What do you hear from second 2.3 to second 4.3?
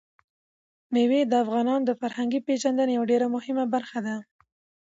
پیژندنې یوه ډېره مهمه برخه ده.